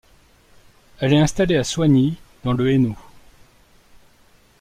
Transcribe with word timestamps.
Elle 0.99 1.13
est 1.13 1.19
installée 1.19 1.57
à 1.57 1.63
Soignies 1.63 2.17
dans 2.43 2.53
le 2.53 2.71
Hainaut. 2.71 2.97